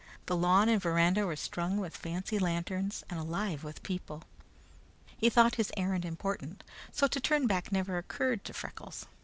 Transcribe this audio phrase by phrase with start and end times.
[0.25, 4.23] The lawn and veranda were strung with fancy lanterns and alive with people.
[5.15, 9.05] He thought his errand important, so to turn back never occurred to Freckles.